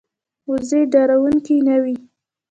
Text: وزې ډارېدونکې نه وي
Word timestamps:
وزې 0.49 0.81
ډارېدونکې 0.91 1.55
نه 1.67 1.75
وي 1.83 1.95